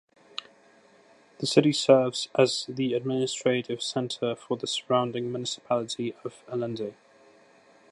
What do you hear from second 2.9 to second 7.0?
administrative centre for the surrounding municipality of Allende.